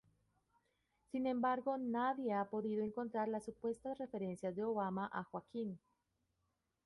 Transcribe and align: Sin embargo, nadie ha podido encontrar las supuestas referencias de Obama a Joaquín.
Sin 1.11 1.27
embargo, 1.27 1.77
nadie 1.77 2.33
ha 2.33 2.45
podido 2.49 2.83
encontrar 2.83 3.27
las 3.27 3.45
supuestas 3.45 3.99
referencias 3.99 4.55
de 4.55 4.63
Obama 4.63 5.07
a 5.13 5.23
Joaquín. 5.25 5.77